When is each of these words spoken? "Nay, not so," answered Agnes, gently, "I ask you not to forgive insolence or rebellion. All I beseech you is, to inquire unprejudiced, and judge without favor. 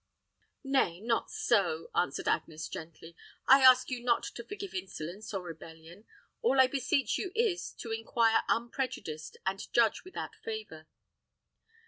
"Nay, 0.63 0.99
not 0.99 1.29
so," 1.29 1.91
answered 1.93 2.27
Agnes, 2.27 2.67
gently, 2.67 3.15
"I 3.47 3.61
ask 3.61 3.91
you 3.91 4.01
not 4.03 4.23
to 4.23 4.43
forgive 4.43 4.73
insolence 4.73 5.31
or 5.31 5.43
rebellion. 5.43 6.05
All 6.41 6.59
I 6.59 6.65
beseech 6.65 7.19
you 7.19 7.31
is, 7.35 7.71
to 7.73 7.91
inquire 7.91 8.41
unprejudiced, 8.49 9.37
and 9.45 9.71
judge 9.73 10.03
without 10.03 10.33
favor. 10.35 10.87